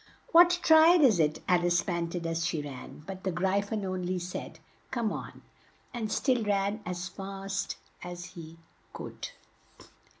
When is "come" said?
4.89-5.11